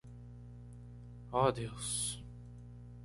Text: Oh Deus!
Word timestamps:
Oh 1.31 1.51
Deus! 1.51 2.23